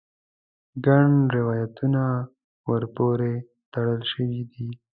ګڼ 0.85 1.07
روایتونه 1.35 2.01
ور 2.69 2.83
پورې 2.95 3.33
تړل 3.71 4.01
شوي 4.11 4.41
دي. 4.51 4.67